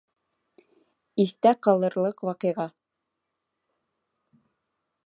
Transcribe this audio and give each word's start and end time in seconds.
Иҫтә 1.25 1.51
ҡалырлыҡ 1.67 2.25
ваҡиға 2.31 2.67